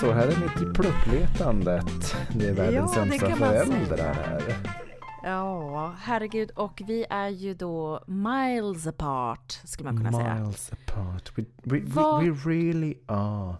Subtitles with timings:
[0.00, 0.12] Så.
[0.12, 2.16] Här är mitt i pluppletandet.
[2.34, 4.56] Det är världens Ja, sämsta föräldrar här.
[5.22, 6.50] Ja, herregud.
[6.50, 10.34] Och vi är ju då miles apart, skulle man kunna säga.
[10.34, 11.38] Miles apart.
[11.38, 13.54] We, we, Vad- we really are.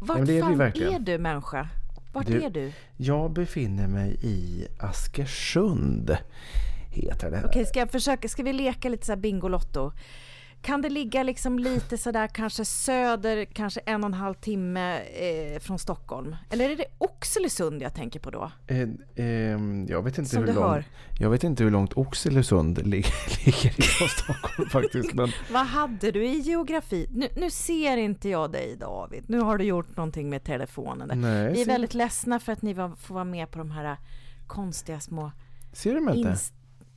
[0.00, 0.94] Vart är vi fan verkligen.
[0.94, 1.68] är du människa?
[2.12, 2.72] Vart Du- är du?
[2.96, 6.16] Jag befinner mig i Askersund.
[6.90, 7.42] Heter det.
[7.46, 9.92] Okej, ska jag försöka, ska vi leka lite så här Bingolotto?
[10.62, 15.60] Kan det ligga liksom lite sådär kanske söder, kanske en och en halv timme eh,
[15.60, 16.36] från Stockholm?
[16.50, 18.50] Eller är det Oxelösund jag tänker på då?
[18.66, 20.84] Eh, ehm, jag, vet inte Som hur hör.
[21.18, 25.14] jag vet inte hur långt Oxelösund ligger, ligger från Stockholm faktiskt.
[25.14, 27.06] Men Vad hade du i geografi?
[27.10, 29.24] Nu, nu ser inte jag dig David.
[29.28, 31.08] Nu har du gjort någonting med telefonen.
[31.08, 31.16] där.
[31.16, 33.96] Nej, Vi är väldigt ledsna för att ni var, får vara med på de här
[34.46, 35.32] konstiga små...
[35.72, 36.36] ser du mig inte?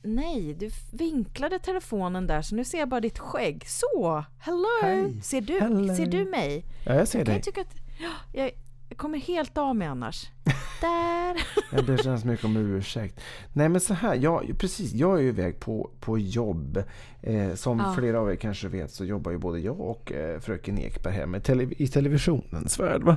[0.02, 3.64] Nej, du vinklade telefonen där så nu ser jag bara ditt skägg.
[3.68, 4.24] Så!
[4.38, 4.66] Hello!
[4.82, 5.20] Hej.
[5.22, 5.94] Ser, du, Hello.
[5.96, 6.64] ser du mig?
[6.84, 7.42] Ja, jag ser Jag dig.
[7.42, 8.50] tycka att ja, jag,
[8.90, 10.30] jag kommer helt av mig annars.
[10.80, 11.36] där!
[11.76, 13.20] Jag ber så hemskt mycket om ursäkt.
[13.52, 16.82] Nej men så här, jag, precis, jag är ju iväg på, på jobb.
[17.22, 17.94] Eh, som Ja.
[17.98, 21.26] flera av er kanske vet så jobbar ju både jag och eh, fröken Ekberg här
[21.26, 23.16] med tele, i televisionens värld.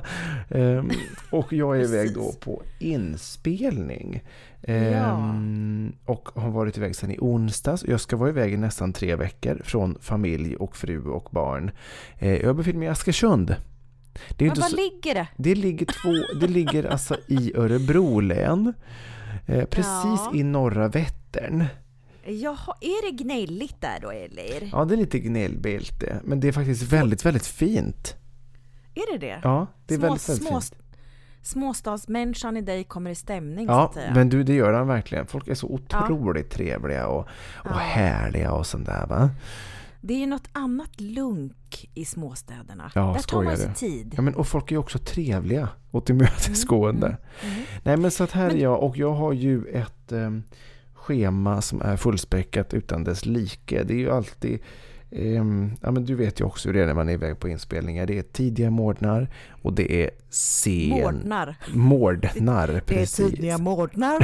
[0.50, 0.90] Ehm,
[1.30, 4.22] och jag är iväg då på inspelning.
[4.62, 7.84] Ehm, Och har varit iväg sedan i onsdags.
[7.88, 11.70] Jag ska vara iväg i nästan tre veckor från familj och fru och barn.
[12.18, 13.56] Eh, jag befinner mig i Askersund.
[14.36, 15.26] Det är Men var så- ligger det?
[15.36, 18.72] det ligger, två, det ligger alltså i Örebro län.
[19.46, 20.30] Eh, precis Ja.
[20.34, 21.64] i norra Vättern.
[22.26, 24.68] Jaha, är det gnälligt där då eller?
[24.72, 26.20] Ja, det är lite gnällbälte.
[26.24, 28.16] Men det är faktiskt väldigt, väldigt fint.
[28.94, 29.40] Är det det?
[29.42, 30.74] Ja, det är Små- väldigt, väldigt små- fint.
[31.42, 35.26] Småstadsmänniskan i dig kommer i stämning Ja, men du, det gör han verkligen.
[35.26, 37.20] Folk är så otroligt trevliga och,
[37.54, 37.70] och Ja.
[37.70, 39.30] härliga och sånt där va.
[40.06, 42.90] Det är ju något annat lunk i småstäderna.
[42.94, 44.14] Ja, Där tar man sig tid.
[44.16, 47.06] Ja, men, och folk är ju också trevliga och tillmötesgående.
[47.42, 50.42] Mm, Nej men så att här Men- är jag och jag har ju ett em,
[50.94, 53.82] schema som är fullspäckat utan dess like.
[53.84, 54.58] Det är ju alltid
[55.80, 58.06] ja, men du vet ju också hur det är när man är iväg på inspelningar.
[58.06, 59.28] Det är tidiga morgnar
[59.62, 60.88] och det är sen...
[60.88, 61.56] Mårdnar.
[61.74, 63.30] Mordnar, Det är precis.
[63.30, 64.16] tidiga morgnar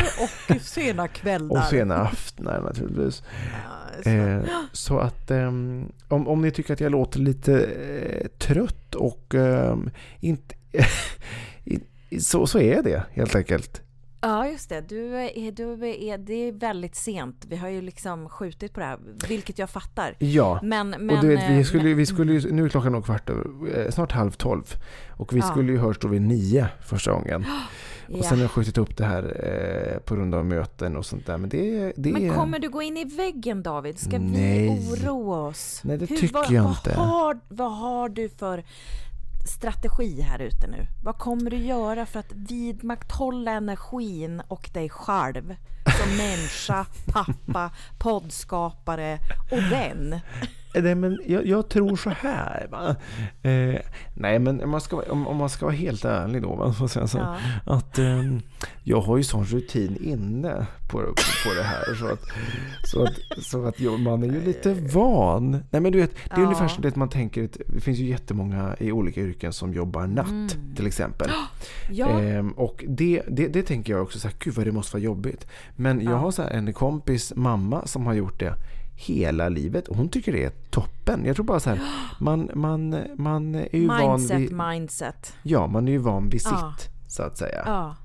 [0.51, 1.59] och sena kvällar.
[1.59, 3.23] och sena aftnar naturligtvis.
[3.65, 4.09] Ja, så.
[4.11, 4.43] Eh,
[4.73, 9.91] så att ehm, om, om ni tycker att jag låter lite eh, trött och ehm,
[10.21, 10.55] inte...
[12.21, 13.83] så, så är det helt enkelt.
[14.23, 14.81] Ja, just det.
[14.81, 17.45] Du är, du är, det är väldigt sent.
[17.49, 18.99] Vi har ju liksom skjutit på det här,
[19.29, 20.15] vilket jag fattar.
[20.19, 20.61] Ja.
[20.63, 23.05] Men, men, och du vet, vi eh, skulle, vi skulle ju, nu är klockan nog
[23.05, 24.75] kvart över, eh, snart halv tolv.
[25.09, 25.51] Och vi Ja.
[25.51, 27.45] skulle ju hörs då vid nio första gången.
[28.09, 28.23] Och ja.
[28.23, 31.39] sen har jag skjutit upp det här eh, på grund av möten och sånt där.
[31.39, 32.35] Men det, det Men är...
[32.35, 33.99] kommer du gå in i väggen David?
[33.99, 34.69] Ska Nej.
[34.69, 35.81] vi oroa oss?
[35.85, 36.95] Nej, det tycker vad, jag vad inte.
[36.95, 38.65] Har, vad har du för
[39.49, 40.87] strategi här ute nu?
[41.03, 45.57] Vad kommer du göra för att vidmakthålla energin och dig själv
[45.99, 49.19] som människa, pappa, poddskapare
[49.51, 50.21] och vän?
[50.75, 52.69] Nej, men jag, jag tror så här.
[53.43, 53.81] Eh,
[54.15, 56.55] nej, men om man, ska, vara- om, om man ska vara helt ärlig då.
[56.55, 56.73] Va?
[56.89, 57.37] Så så, Ja.
[57.67, 58.41] att ehm,
[58.83, 60.99] jag har ju sån rutin inne på,
[61.45, 61.95] på, det här.
[61.95, 62.21] Så att,
[62.85, 65.51] så att, så att jag, man är ju lite van.
[65.71, 66.45] Nej, men du vet, det är Ja.
[66.45, 70.07] ungefär som det man tänker att det finns ju jättemånga i olika yrken som jobbar
[70.07, 71.31] natt till exempel.
[71.91, 74.97] Ja, Ehm, och det, det, det tänker jag också så här, gud vad det måste
[74.97, 75.47] vara jobbigt.
[75.77, 76.17] Men jag Ja.
[76.17, 78.55] har så här en kompis mamma som har gjort det
[79.07, 79.89] hela livet.
[79.89, 81.25] Och hon tycker det är toppen.
[81.25, 81.81] Jag tror bara så här,
[82.19, 84.53] man, man, man är ju van Mindset, vid...
[84.53, 85.35] mindset.
[85.43, 86.75] Ja, man är ju van vid sitt, Ja.
[87.09, 87.63] så att säga.
[87.67, 87.97] Ja.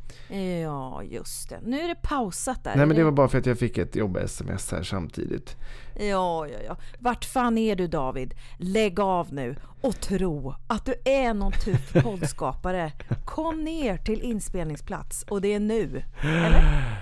[0.62, 1.60] ja, just det.
[1.64, 2.76] Nu är det pausat där.
[2.76, 5.56] Nej, men det var bara för att jag fick ett jobb-sms här samtidigt.
[6.00, 6.78] Ja, ja, ja.
[7.00, 8.34] Vart fan är du David?
[8.58, 12.92] Lägg av nu och tro att du är någon tuff poddskapare.
[13.26, 16.04] Kom ner till inspelningsplats och det är nu.
[16.22, 17.02] Eller?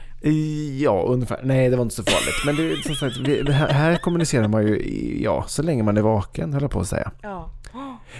[0.79, 1.39] Ja, ungefär.
[1.43, 2.45] Nej, det var inte så farligt.
[2.45, 3.15] Men det, som sagt,
[3.45, 4.81] det här, här kommunicerar man ju,
[5.23, 7.11] ja, så länge man är vaken, höll jag på att säga.
[7.21, 7.51] Ja.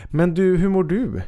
[0.10, 1.22] Men du, hur mår du?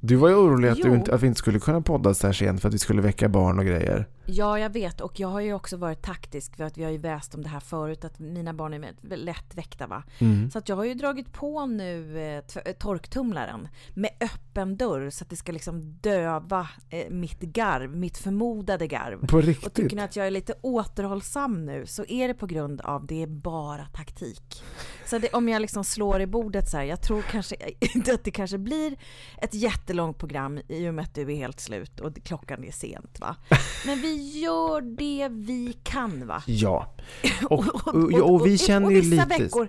[0.00, 2.34] Du var ju orolig att, du inte, att vi inte skulle kunna podda så här
[2.34, 4.06] sent för att vi skulle väcka barn och grejer.
[4.32, 5.00] Ja, jag vet.
[5.00, 7.48] Och jag har ju också varit taktisk för att vi har ju väst om det
[7.48, 10.02] här förut att mina barn är lätt väckta va.
[10.18, 10.50] Mm.
[10.50, 15.24] Så att jag har ju dragit på nu eh, eh, torktumlaren med öppen dörr så
[15.24, 19.26] att det ska liksom döva eh, mitt garv, mitt förmodade garv.
[19.26, 19.74] På Och riktigt?
[19.74, 23.22] tycker ni att jag är lite återhållsam nu så är det på grund av det
[23.22, 24.62] är bara taktik.
[25.06, 28.24] Så det, om jag liksom slår i bordet så här, jag tror kanske inte att
[28.24, 28.96] det kanske blir
[29.42, 33.20] ett jättelångt program i och med att du är helt slut och klockan är sent
[33.20, 33.36] va.
[33.86, 36.42] Men vi gör det vi kan va.
[36.46, 36.94] Ja.
[37.50, 39.42] Och, och, och, och vi känner ju och vissa lite...
[39.42, 39.68] veckor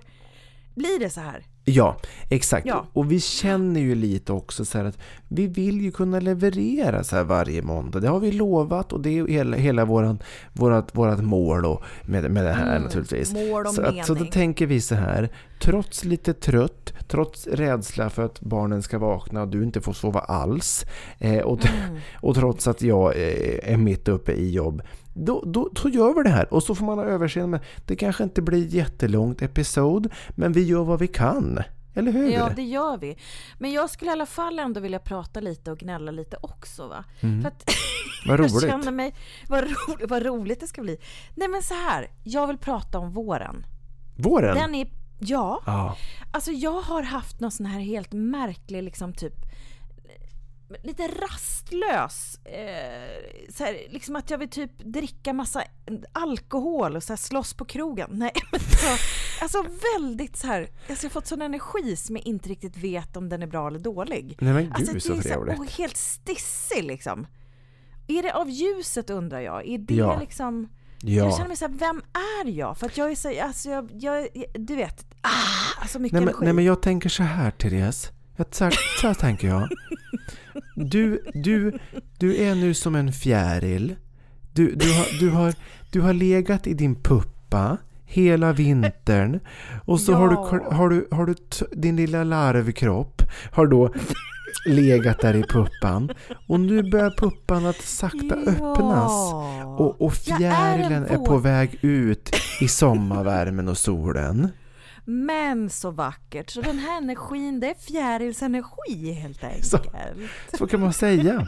[0.74, 1.46] blir det så här.
[1.64, 1.96] Ja,
[2.28, 2.66] exakt.
[2.66, 2.86] Ja.
[2.92, 7.16] Och vi känner ju lite också så här att vi vill ju kunna leverera så
[7.16, 8.00] här varje måndag.
[8.00, 10.18] Det har vi lovat och det är hela, hela våran,
[10.52, 13.32] vårat, vårat mål med, med det här naturligtvis.
[13.32, 15.30] Mm, mål och så, att, så då tänker vi så här,
[15.62, 20.20] trots lite trött, trots rädsla för att barnen ska vakna och du inte får sova
[20.20, 20.84] alls
[21.18, 22.00] eh, och, Mm.
[22.20, 24.82] och trots att jag eh, är mitt uppe i jobb
[25.14, 27.96] då, då, då gör vi det här och så får man ha överseende med det
[27.96, 31.58] kanske inte blir jättelångt episod men vi gör vad vi kan.
[31.94, 32.28] Eller hur?
[32.30, 33.16] Ja, det gör vi.
[33.58, 37.04] Men jag skulle i alla fall ändå vilja prata lite och gnälla lite också va.
[37.20, 37.64] För att
[38.26, 38.60] Vad jag roligt.
[38.60, 39.14] känner mig,
[39.48, 40.96] vad, ro, vad roligt det ska bli.
[41.34, 43.66] Nej men så här, jag vill prata om våren.
[44.16, 44.54] Våren?
[44.56, 44.86] Den är,
[45.24, 45.96] ja, Ja.
[46.30, 49.34] alltså jag har haft någon sån här helt märklig liksom typ
[50.82, 52.38] lite rastlös.
[52.44, 55.62] Eh, så här, liksom att jag vill typ dricka massa
[56.12, 58.08] alkohol och så här slåss på krogen.
[58.12, 58.86] Nej men så,
[59.44, 59.64] alltså
[59.94, 63.28] väldigt så här, alltså jag har fått sån energi som jag inte riktigt vet om
[63.28, 64.36] den är bra eller dålig.
[64.40, 65.58] Nej men gud Alltså det så trevligt.
[65.58, 67.26] och helt stissig liksom.
[68.08, 69.68] Är det av ljuset undrar jag?
[69.68, 70.20] Är det Ja.
[70.20, 70.68] liksom...
[71.04, 71.36] Jag Ja.
[71.36, 72.02] känner mig såhär, vem
[72.44, 72.78] är jag?
[72.78, 75.28] För att jag är så, alltså jag, jag du vet, ah,
[75.80, 76.44] alltså mycket Nej men, energi.
[76.44, 78.10] nej men jag tänker så här Therese.
[78.36, 79.68] Jag, så, här, så här tänker jag.
[80.76, 81.78] Du, du,
[82.18, 83.96] du är nu som en fjäril.
[84.52, 85.54] Du, du, har, du, har,
[85.90, 89.40] du har legat i din puppa hela vintern
[89.84, 90.72] och så har, du, Ja.
[90.74, 91.34] har, du, har du
[91.72, 93.22] din lilla larvkropp
[93.52, 93.94] har då
[94.66, 96.10] legat där i puppan
[96.48, 99.32] och nu börjar puppan att sakta öppnas
[99.78, 104.48] och, och är fjärilen är, vår- på väg ut i sommarvärmen och solen.
[105.04, 106.50] Men så vackert.
[106.50, 109.66] Så den här energin, det är fjärilsenergi helt enkelt.
[109.66, 109.78] Så.
[110.58, 111.46] Så kan man säga.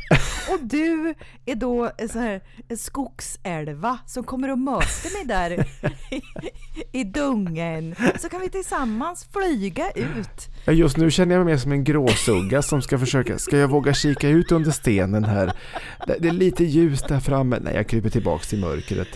[0.50, 1.14] Och du
[1.46, 5.66] är då en sån här en skogsälva som kommer att möta mig där
[6.10, 6.22] i,
[6.92, 7.94] i dungen.
[8.18, 10.48] Så kan vi tillsammans flyga ut.
[10.66, 13.94] Just nu känner jag mig mer som en gråsugga som ska försöka, ska jag våga
[13.94, 15.52] kika ut under stenen här?
[16.06, 17.58] Det är lite ljus där framme.
[17.60, 19.08] Nej, jag kryper tillbaks i mörkret.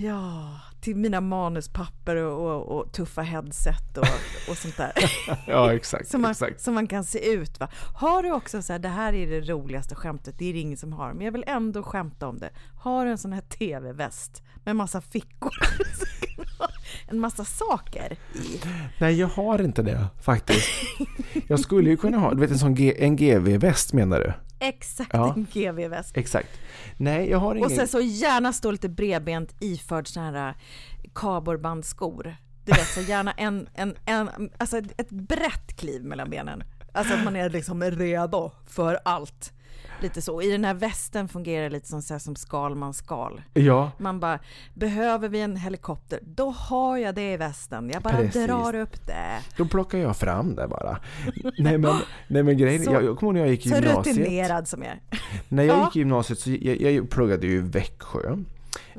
[0.00, 4.06] Ja, till mina manuspapper och, och, och tuffa headset och,
[4.50, 4.92] och sånt där.
[5.46, 6.08] Ja, exakt.
[6.08, 6.60] Som man, exakt.
[6.60, 7.68] som man kan se ut va.
[7.94, 10.78] Har du också så här, det här är det roligaste skämtet, det är det ingen
[10.78, 12.50] som har, men jag vill ändå skämta om det.
[12.78, 15.52] Har du en sån här TV-väst med massa fickor?
[17.08, 18.60] En massa saker i.
[18.98, 20.68] Nej, jag har inte det faktiskt.
[21.48, 24.32] Jag skulle ju kunna ha, du vet en sån G, en GV-väst menar du?
[24.62, 25.34] Exakt Ja.
[25.36, 26.16] en GV-väst.
[26.16, 26.60] Exakt.
[26.96, 27.64] Nej, jag har ingen...
[27.64, 30.54] Och sen så gärna stå lite bredbent iförd såna här äh,
[31.14, 32.36] kardborrebandskor.
[32.64, 36.62] Du vet, så gärna en, en, en, alltså ett, ett brett kliv mellan benen.
[36.92, 39.52] Alltså att man är liksom redo för allt.
[40.02, 40.42] Lite så.
[40.42, 43.42] I den här västen fungerar det lite som, så här, som Skalmans skal.
[43.54, 44.38] Ja, Man bara,
[44.74, 46.18] behöver vi en helikopter?
[46.22, 47.90] Då har jag det i västen.
[47.92, 48.46] Jag bara Precis.
[48.46, 49.38] drar upp det.
[49.56, 50.98] då plockar jag fram det bara.
[51.58, 51.94] Nej men,
[52.28, 54.16] nej, men grejen, Så- jag, jag kommer ihåg när jag gick i Så gymnasiet.
[54.16, 55.00] rutinerad som jag är.
[55.48, 55.84] När jag Ja.
[55.84, 58.36] gick i gymnasiet så jag, jag pluggade ju i Växjö.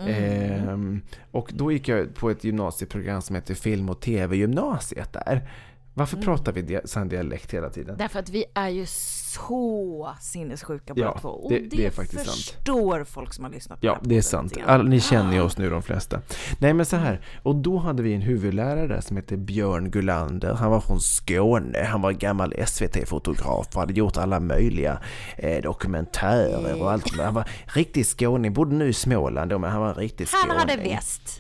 [0.08, 5.50] Ehm, och då gick jag på ett gymnasieprogram som heter Film och TV-gymnasiet där.
[5.96, 7.96] Varför pratar vi sån dialekt hela tiden?
[7.98, 11.30] Därför att vi är ju så sinnessjuka båda Ja, två.
[11.30, 12.38] Och det- det, det är faktiskt sant.
[12.38, 14.58] förstår folk som har lyssnat på Ja, det är sant.
[14.66, 16.22] All, ni känner ju oss nu de flesta.
[16.60, 20.54] Nej men så här, och då hade vi en huvudlärare som hette Björn Gulander.
[20.54, 25.00] Han var från Skåne, han var gammal SVT-fotograf och hade gjort alla möjliga
[25.38, 27.18] eh, dokumentärer och allt.
[27.20, 30.42] Han var riktig skåning, bodde nu i Småland då, men han var en riktig Han
[30.42, 30.58] skåning.
[30.60, 31.40] hade väst.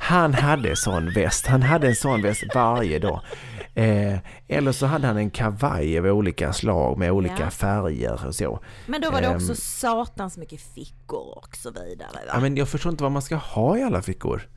[0.00, 1.46] Han hade sån väst.
[1.46, 3.20] Han hade en sån väst varje dag.
[3.78, 4.18] Eh,
[4.48, 7.50] eller så hade han en kavaj av olika slag med olika Ja.
[7.50, 8.60] färger och så.
[8.86, 9.36] Men då var det Ehm.
[9.36, 12.08] också satans mycket fickor och så vidare.
[12.14, 12.20] Va?
[12.34, 14.48] Ja, men jag förstår inte vad man ska ha i alla fickor.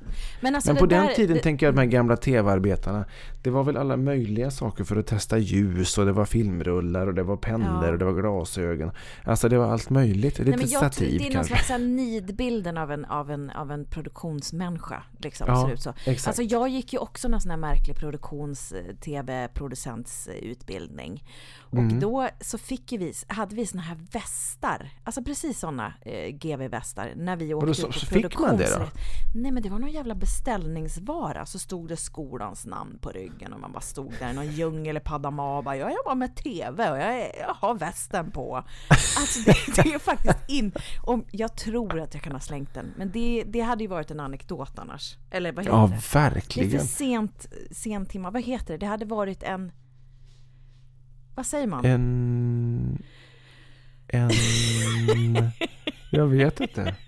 [0.42, 3.06] Men, alltså Men på den där- tiden det, tänker jag att de här gamla tv-arbetarna,
[3.44, 7.14] det var väl alla möjliga saker för att testa ljus och det var filmrullar och
[7.14, 7.92] det var pennor Ja.
[7.92, 8.92] och det var glasögon.
[9.24, 10.40] Alltså det var allt möjligt.
[10.40, 11.54] Lite Nej, men jag, stativ det är någon kanske.
[11.54, 15.04] slags så här nidbilden av en, av en, av en produktionsmänniska.
[15.18, 15.94] Liksom, Ja, ser ut så.
[16.06, 16.28] exakt.
[16.28, 19.11] Alltså, jag gick ju också någon sån här märklig produktions-tv-producentsutbildning.
[21.60, 22.00] Och Mm.
[22.00, 27.36] då så fick vi, hade vi såna här västar, alltså precis såna eh, GV-västar när
[27.36, 28.88] vi åkte då ut på så fick man det då?
[29.36, 33.60] Nej men det var någon jävla beställningsvara, så stod det skolans namn på ryggen och
[33.60, 36.92] man bara stod där i någon djungel i Panama och bara jag jobbar med TV
[36.92, 38.64] och jag, jag har västen på.
[39.18, 40.72] Alltså det, det är faktiskt in...
[41.04, 44.12] Om, jag tror att jag kan ha slängt den, men det, det hade ju varit
[44.12, 45.16] en anekdot annars.
[45.32, 45.90] Eller vad heter Ja, det?
[45.92, 46.88] Det är för verkligen.
[46.88, 48.32] sent, sent timma.
[48.32, 48.78] Vad heter det?
[48.78, 49.72] Det hade varit en...
[51.36, 51.86] Vad säger man?
[51.86, 53.04] En...
[54.08, 54.32] En...
[56.12, 56.96] Jag vet inte.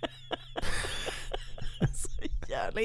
[1.96, 2.10] Så
[2.50, 2.82] jävla,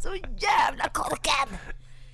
[0.00, 1.58] så jävla korkad!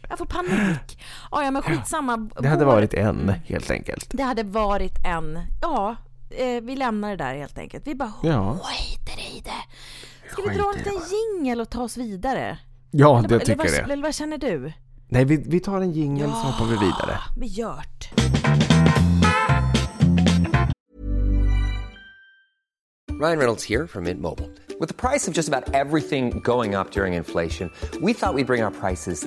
[0.08, 1.02] Jag får panik.
[1.30, 2.30] Ja, ja men skitsamma.
[2.38, 4.10] Det hade varit en, helt enkelt.
[4.10, 5.96] Det hade varit en, ja,
[6.30, 7.86] eh, vi lämnar det där helt enkelt.
[7.86, 8.58] Vi bara Ja.
[8.62, 9.64] skiter i det.
[10.32, 12.58] Ska vi dra en liten jingel och ta oss vidare?
[12.90, 14.72] Ja, Eller, det eller, tycker vad, jag eller vad känner du?
[15.14, 17.18] Nej, vi, vi tar en jingel så hoppar vi vidare.
[17.36, 18.08] Vi gjort.
[23.20, 24.50] Ryan Reynolds here from Mint Mobile.
[24.80, 27.70] With the price of just about everything going up during inflation,
[28.02, 29.26] we thought we'd bring our prices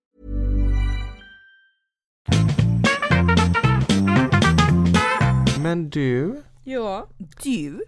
[5.61, 7.07] Men du, Ja,
[7.43, 7.81] du.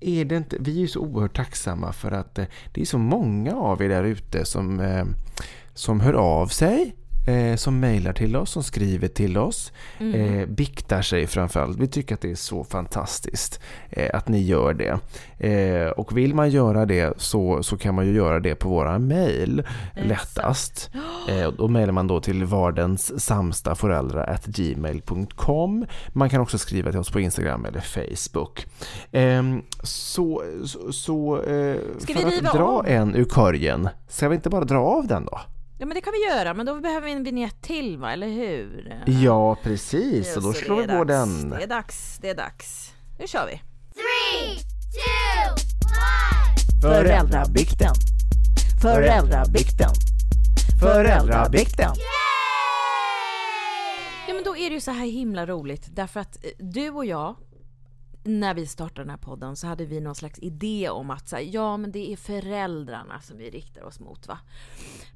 [0.00, 2.98] är det inte, vi är ju så oerhört tacksamma för att eh, det är så
[2.98, 5.04] många av er där ute som, eh,
[5.74, 6.96] som hör av sig,
[7.26, 11.78] eh, som mejlar till oss, som skriver till oss, eh, biktar sig framförallt.
[11.78, 14.98] Vi tycker att det är så fantastiskt eh, att ni gör det.
[15.48, 18.98] Eh, och vill man göra det så, så kan man ju göra det på våra
[18.98, 19.62] mejl
[19.94, 20.90] lättast.
[21.28, 25.86] Eh, då mejlar man då till vardens samsta föräldrar gmail.com.
[26.08, 28.66] Man kan också skriva till oss på Instagram eller Facebook.
[29.12, 31.76] Ehm, så så, så eh,
[32.06, 32.86] för att dra av?
[32.86, 35.40] en ur korgen, ska vi inte bara dra av den då?
[35.78, 38.28] Ja men det kan vi göra, men då behöver vi en vignett till va, eller
[38.28, 39.02] hur?
[39.06, 40.36] Ja, precis.
[40.36, 41.50] Och då slår vi på dags, den.
[41.50, 42.94] Det är dags, det är dags.
[43.18, 43.60] Nu kör vi.
[46.82, 47.94] Föräldrabikten.
[48.82, 49.90] Föräldrabikten.
[50.80, 51.90] Föräldrabikten.
[54.28, 57.04] Ja men då är det ju så här himla roligt därför att eh, du och
[57.04, 57.34] jag
[58.24, 61.36] när vi startade den här podden så hade vi någon slags idé om att så
[61.36, 64.38] här, ja men det är föräldrarna som vi riktar oss mot va.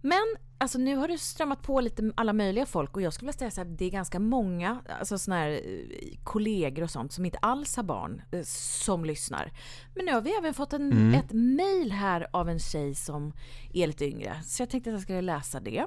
[0.00, 0.24] Men
[0.58, 3.50] alltså nu har det strömmat på lite alla möjliga folk och jag skulle vilja säga
[3.50, 7.38] så här, det är ganska många alltså såna här eh, kollegor och sånt som inte
[7.38, 9.52] alls har barn eh, som lyssnar.
[9.94, 13.32] Men nu har vi även fått en, ett mail här av en tjej som
[13.72, 15.86] är lite yngre så jag tänkte att jag skulle läsa det.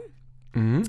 [0.55, 0.83] Mm.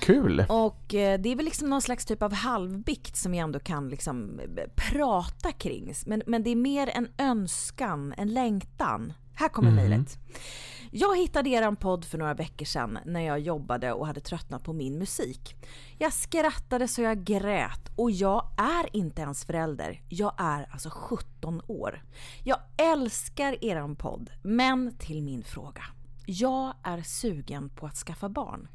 [0.00, 0.44] Kul.
[0.48, 3.88] Och eh, det är väl liksom någon slags typ av halvbikt som vi ändå kan
[3.88, 5.92] liksom eh, prata kring.
[6.06, 9.12] Men, men det är mer en önskan, en längtan.
[9.34, 10.18] Här kommer mejlet.
[10.90, 14.72] Jag hittade er podd för några veckor sedan när jag jobbade och hade tröttnat på
[14.72, 15.56] min musik.
[15.98, 20.02] Jag skrattade så jag grät och jag är inte ens förälder.
[20.08, 22.02] Jag är alltså 17 år.
[22.44, 25.82] Jag älskar er podd, men till min fråga.
[26.30, 28.68] Jag är sugen på att skaffa barn.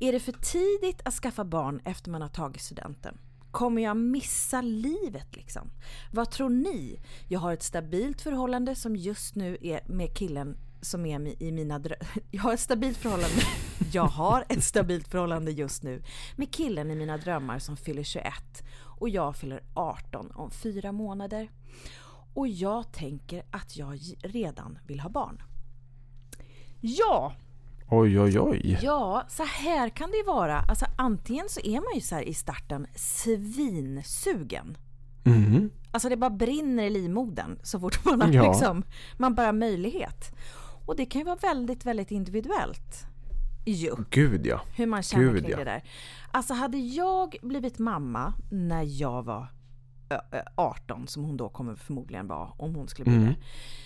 [0.00, 3.18] Är det för tidigt att skaffa barn efter man har tagit studenten?
[3.50, 5.70] Kommer jag missa livet liksom?
[6.12, 7.00] Vad tror ni?
[7.28, 11.78] Jag har ett stabilt förhållande som just nu är med killen som är i mina
[11.78, 12.08] drömmar.
[12.30, 13.42] Jag har ett stabilt förhållande.
[13.92, 16.02] Jag har ett stabilt förhållande just nu
[16.36, 18.24] med killen i mina drömmar som fyller 21
[19.00, 21.50] och jag fyller 18 om fyra månader.
[22.34, 25.42] Och jag tänker att jag redan vill ha barn.
[26.84, 27.32] Ja,
[27.94, 28.78] Oj, oj, oj.
[28.82, 30.58] Ja, så här kan det ju vara.
[30.58, 34.76] Alltså, antingen så är man ju så här i starten svinsugen.
[35.24, 35.70] Mm.
[35.90, 38.52] Alltså det bara brinner i livmodern så fort man har Ja.
[38.52, 38.82] liksom,
[39.16, 40.34] man bara möjlighet.
[40.86, 43.06] Och det kan ju vara väldigt, väldigt individuellt.
[43.64, 44.60] Jo, Gud ja.
[44.76, 45.56] hur man känner Gud, kring ja.
[45.56, 45.82] det där.
[46.30, 49.46] Alltså hade jag blivit mamma när jag var
[50.54, 53.34] 18, som hon då kommer förmodligen vara om hon skulle bli Mm.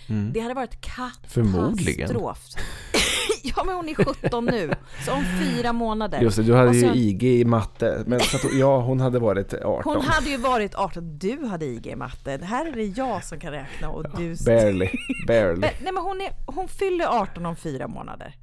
[0.07, 0.31] det.
[0.33, 1.31] Det hade varit katastrof.
[1.33, 2.09] Förmodligen.
[3.43, 4.71] ja men hon är 17 nu,
[5.05, 6.21] så om fyra månader.
[6.21, 8.03] Just det, du hade Och ju IG i matte.
[8.07, 9.81] Men så att, ja, hon hade varit 18.
[9.95, 12.39] Hon hade ju varit 18, du hade IG i matte.
[12.43, 14.35] Här är det jag som kan räkna och du...
[14.45, 14.89] Barely.
[15.27, 15.61] Barely.
[15.83, 18.35] Nej men hon, är, hon fyller 18 om fyra månader.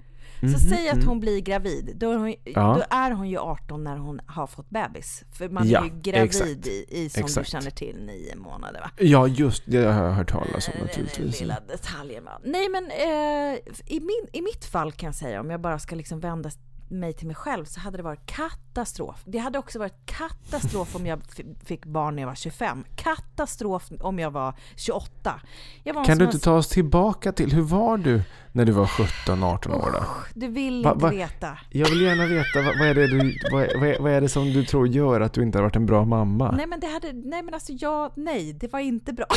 [0.48, 2.74] Så Mhm, säg att hon blir gravid, då är, hon, Ja.
[2.90, 5.24] då är hon ju 18 när hon har fått bebis.
[5.32, 6.66] För man Ja, är ju gravid exakt.
[6.66, 7.46] i, i, som Exakt.
[7.46, 8.90] du känner till, nio månader va?
[8.98, 11.40] Ja, just det har jag hört talas om Den naturligtvis.
[11.40, 12.40] lilla detaljen va.
[12.44, 15.94] Nej men eh, i, min, i mitt fall kan jag säga, om jag bara ska
[15.96, 16.50] liksom vända
[16.88, 19.23] mig till mig själv så hade det varit katastrof.
[19.25, 21.21] Det hade också varit katastrof om jag
[21.64, 22.85] fick barn när jag var 25.
[22.97, 25.41] Katastrof om jag var 28.
[25.83, 28.23] Jag var Kan du inte ta oss tillbaka till, hur var du
[28.53, 30.05] när du var 17-18 år då?
[30.35, 31.59] Du vill Va- inte va- veta.
[31.71, 34.64] Jag vill gärna veta, vad, vad, är det du, vad, vad är det som du
[34.64, 36.50] tror gör att du inte har varit en bra mamma?
[36.57, 39.26] Nej men det hade, nej men alltså jag, nej det var inte bra.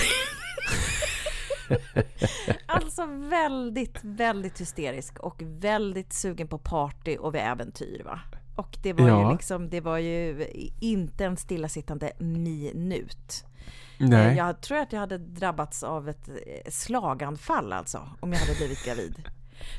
[2.65, 8.19] alltså väldigt, väldigt hysterisk och väldigt sugen på party och äventyr va.
[8.55, 9.27] Och det var Ja.
[9.27, 10.47] ju liksom, det var ju
[10.81, 13.45] inte en stillasittande minut.
[13.97, 14.37] Nej.
[14.37, 18.85] Jag tror att jag hade drabbats av ett eh, slaganfall alltså, om jag hade blivit
[18.85, 19.23] gravid.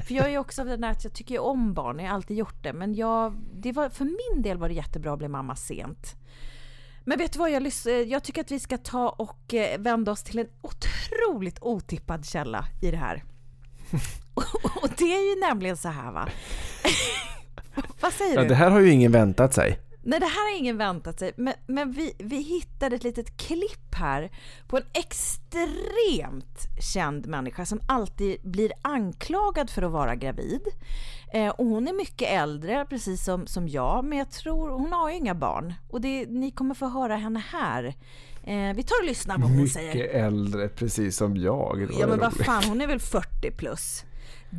[0.07, 2.15] För jag är ju också av den där att jag tycker om barn, jag har
[2.15, 2.73] alltid gjort det.
[2.73, 6.17] Men jag, det var, för min del var det jättebra att bli mamma sent.
[7.09, 10.13] Men vet du vad, jag, eh, jag tycker att vi ska ta och eh, vända
[10.13, 13.25] oss till en otroligt otippad källa i det här.
[14.83, 16.29] Och, det är ju nämligen så här va.
[18.01, 18.49] Vad säger Ja, du?
[18.49, 19.79] det här har ju ingen väntat sig.
[20.03, 21.33] Nej, det här har ingen väntat sig.
[21.37, 24.31] Men, men vi, vi hittade ett litet klipp här
[24.67, 30.63] på en extremt känd människa som alltid blir anklagad för att vara gravid.
[31.33, 35.11] Eh, och hon är mycket äldre, precis som, som jag, men jag tror hon har
[35.11, 35.75] ju inga barn.
[35.91, 37.85] Och det, ni kommer få höra henne här.
[38.45, 39.95] Eh, vi tar och lyssnar på vad hon säger.
[39.95, 41.89] Mycket äldre, precis som jag.
[41.99, 44.05] Ja men vad fan, hon är väl 40 plus.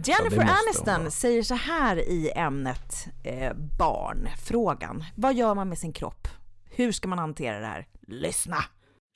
[0.06, 5.04] Jennifer hon Aniston säger så här i ämnet eh, barnfrågan.
[5.16, 6.28] Vad gör man med sin kropp?
[6.70, 7.88] Hur ska man hantera det här?
[8.08, 8.58] Lyssna!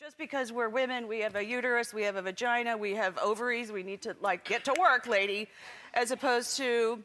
[0.01, 3.71] Just because we're women, we have a uterus, we have a vagina, we have ovaries,
[3.71, 5.47] we need to like get to work, lady,
[5.93, 6.97] as opposed to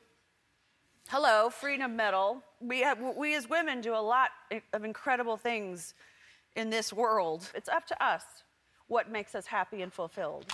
[1.09, 2.41] hello, freedom medal.
[2.61, 4.31] We have we as women do a lot
[4.73, 5.95] of incredible things
[6.57, 7.51] in this world.
[7.55, 8.23] It's up to us
[8.89, 10.45] what makes us happy and fulfilled.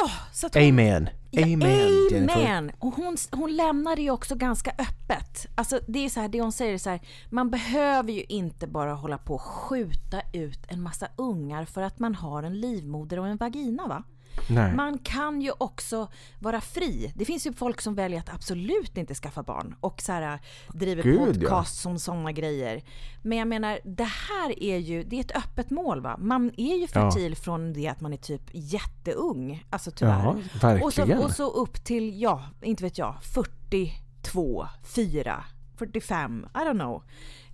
[0.00, 1.10] Ja, så att hon, Amen.
[1.30, 2.34] Ja, Amen, Jennifer.
[2.40, 2.72] amen.
[2.78, 5.46] Och hon, hon lämnar det ju också ganska öppet.
[5.54, 8.66] Alltså det är så här, det hon säger är så här, man behöver ju inte
[8.66, 13.18] bara hålla på och skjuta ut en massa ungar för att man har en livmoder
[13.18, 14.02] och en vagina va?
[14.46, 14.74] Nej.
[14.74, 17.12] Man kan ju också vara fri.
[17.14, 20.40] Det finns ju folk som väljer att absolut inte skaffa barn och så här,
[20.74, 22.82] driver Gud, podcast som sådana grejer.
[23.22, 26.16] Men jag menar, det här är ju, det är ett öppet mål va?
[26.18, 26.86] Man är ju Ja.
[26.88, 30.34] fertil från det att man är typ jätteung, alltså tyvärr.
[30.62, 30.84] Ja.
[30.84, 35.44] Och så, och så upp till, ja, inte vet jag, 42, 4,
[35.78, 37.02] 45, I don't know.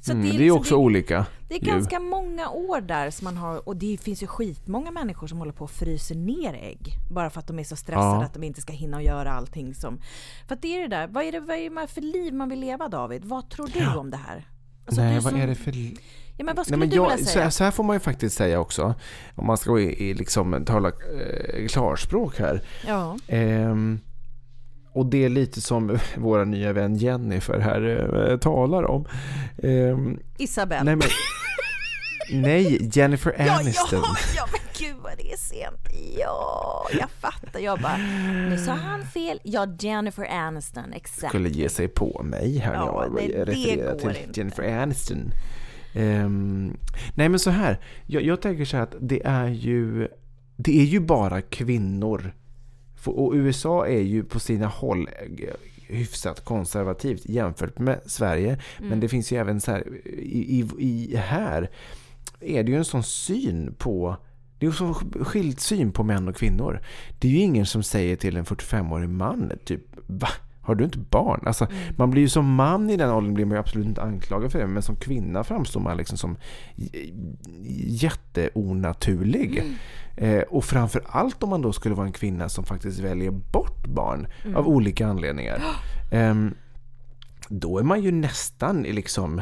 [0.00, 1.26] Så Mm, det är ju liksom- också olika.
[1.48, 1.66] det är ju.
[1.66, 5.52] ganska många år där som man har, och det finns ju skitmånga människor som håller
[5.52, 6.92] på och fryser ner ägg.
[7.10, 8.24] Bara för att de är så stressade Ja.
[8.24, 10.00] att de inte ska hinna göra allting som...
[10.48, 12.48] För att det är det där, vad är det, vad är det för liv man
[12.48, 13.24] vill leva David?
[13.24, 14.48] Vad tror du om det här?
[14.86, 15.72] Alltså, Nej, du vad som- är det för...
[16.36, 17.42] Ja men vad Nej, men du jag, vilja så, säga?
[17.44, 18.94] här, så här får man ju faktiskt säga också.
[19.34, 22.62] Om man ska i, i liksom, tala eh, klarspråk här.
[22.86, 23.16] Ja.
[23.28, 24.00] Ehm,
[24.94, 29.06] och det är lite som vår nya vän Jennifer här eh, talar om.
[29.62, 30.84] Ehm, Isabelle.
[30.84, 31.08] nej, men,
[32.42, 34.02] nej, Jennifer ja, Aniston.
[34.02, 35.88] ja, ja, men gud vad det är sent.
[36.18, 37.60] Ja, jag fattar.
[37.60, 37.96] Jag bara,
[38.48, 39.40] nu sa han fel.
[39.42, 41.28] Ja, Jennifer Aniston, exakt.
[41.28, 44.40] Skulle ge sig på mig här Ja, när jag refererar till inte.
[44.40, 45.30] Jennifer Aniston.
[45.94, 46.76] Ehm,
[47.14, 50.08] nej men så här, jag, jag tänker så här att det är ju
[50.56, 52.34] det är ju bara kvinnor.
[53.06, 55.54] Och USA är ju på sina håll eh,
[55.88, 58.58] hyfsat konservativt jämfört med Sverige.
[58.80, 61.70] Men det finns ju även så här, i, i, i här
[62.40, 64.16] är det ju en sån syn på
[64.58, 66.80] det är ju sån skild syn på män och kvinnor.
[67.18, 70.28] Det är ju ingen som säger till en 45-årig man typ Va?
[70.64, 71.42] Har du inte barn?
[71.46, 74.52] Alltså, Man blir ju som man i den åldern blir man ju absolut inte anklagad
[74.52, 74.66] för det.
[74.66, 76.36] Men som kvinna framstår man liksom som
[77.76, 79.62] jätteonaturlig.
[80.16, 83.86] Eh, och framför allt om man då skulle vara en kvinna som faktiskt väljer bort
[83.86, 85.62] barn av olika anledningar.
[86.12, 86.54] Ehm,
[87.48, 89.40] då är man ju nästan liksom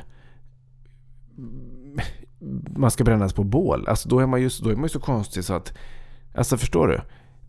[2.76, 3.88] man ska brännas på bål.
[3.88, 5.72] Alltså då är man ju, då är man ju så konstig så att...
[6.35, 7.00] Alltså förstår du?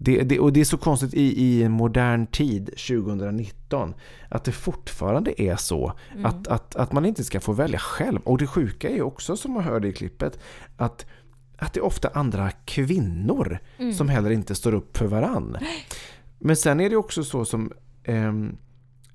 [0.06, 3.94] Det, det, och det är så konstigt i, i modern tid, 2019,
[4.30, 8.20] att det fortfarande är så att, att, att man inte ska få välja själv.
[8.24, 10.40] Och det sjuka är ju också, som man hörde i klippet,
[10.78, 11.06] att,
[11.58, 13.60] att det är ofta andra kvinnor
[13.94, 15.58] som heller inte står upp för varann.
[16.40, 17.72] Men sen är det också så som...
[18.04, 18.58] ehm,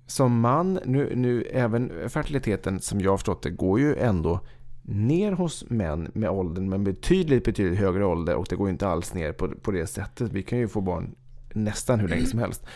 [0.07, 4.41] som man, nu, nu även fertiliteten som jag har förstått det, går ju ändå
[4.89, 9.15] ner hos män med åldern, men betydligt, betydligt högre ålder och det går inte alls
[9.15, 10.33] ner på, på det sättet.
[10.33, 11.15] Vi kan ju få barn
[11.55, 12.67] nästan hur länge som helst.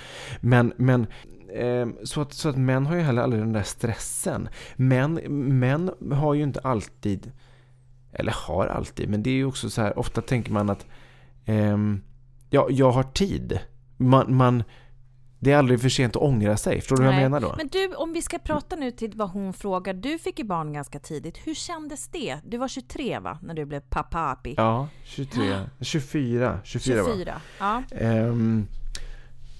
[0.40, 1.06] Men, men
[1.54, 4.48] eh, så, att, så att män har ju heller aldrig den där stressen.
[4.76, 5.14] Män,
[5.58, 7.32] män har ju inte alltid,
[8.12, 10.86] eller har alltid, men det är ju också så här, ofta tänker man att
[11.44, 11.78] eh,
[12.50, 13.58] ja, jag har tid.
[13.96, 14.62] Man, man,
[15.42, 16.80] det är aldrig för sent att ångra sig.
[16.80, 17.24] Förstår du vad jag Nej.
[17.24, 17.54] menar då?
[17.56, 19.94] Men du, om vi ska prata nu till vad hon frågar.
[19.94, 21.38] Du fick ju barn ganska tidigt.
[21.44, 22.38] Hur kändes det?
[22.44, 23.38] Du var 23 va?
[23.42, 24.54] När du blev papapi?
[24.56, 25.42] Ja, 23,
[25.80, 27.08] 24, 24, va?
[27.10, 27.40] 24.
[27.58, 27.82] Ja.
[27.90, 28.66] Ehm,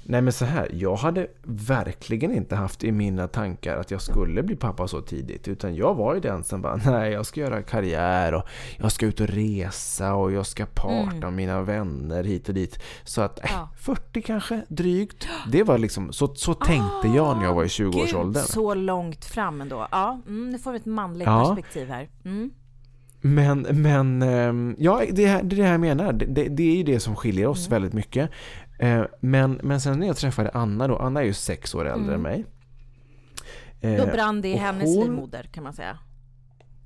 [0.04, 4.42] nej men så här, jag hade verkligen inte haft i mina tankar att jag skulle
[4.42, 5.48] bli pappa så tidigt.
[5.48, 8.42] Utan jag var ju den som bara, nej jag ska göra karriär och
[8.78, 12.78] jag ska ut och resa och jag ska parta med mina vänner hit och dit.
[13.04, 13.60] Så att, äh, Mm.
[13.60, 13.68] Ja.
[13.76, 15.28] 40 kanske, drygt.
[15.52, 18.42] Det var liksom, så, så tänkte jag när jag var i 20-årsåldern.
[18.42, 19.88] Gud, så långt fram ändå.
[19.90, 21.44] Ja, mm, nu får vi ett manligt Ja.
[21.46, 22.08] perspektiv här.
[22.24, 22.50] Mm.
[23.24, 26.12] Men, men ehm, ja, det, är det här jag menar.
[26.12, 27.70] Det, det, det är ju det som skiljer oss Mm.
[27.76, 28.30] väldigt mycket.
[28.82, 32.14] Eh, Men, men sen när jag träffade Anna då, Anna är ju sex år äldre
[32.14, 32.44] än mig.
[33.80, 33.96] Mm.
[33.98, 35.98] Då Eh, brann det i hennes hon- livmoder kan man säga.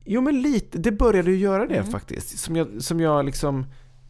[0.05, 1.69] Jo men lite, det började ju göra Mm.
[1.77, 2.39] det faktiskt.
[2.39, 3.67] Som jag, som jag liksom...